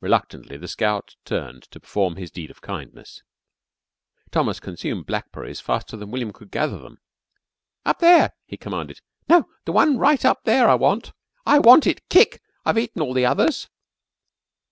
[0.00, 3.22] Reluctantly the scout turned to perform his deed of kindness.
[4.32, 6.98] Thomas consumed blackberries faster than William could gather them.
[7.86, 9.00] "Up there," he commanded.
[9.28, 11.12] "No, the one right up there I want.
[11.46, 12.42] I want it kick.
[12.64, 13.68] I've etten all the others."